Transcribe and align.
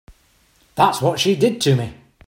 That's 0.73 0.99
what 0.99 1.19
she 1.19 1.35
did 1.35 1.61
to 1.61 1.75
me. 1.75 1.93